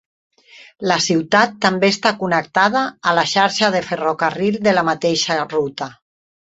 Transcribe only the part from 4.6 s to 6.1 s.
de la mateixa ruta.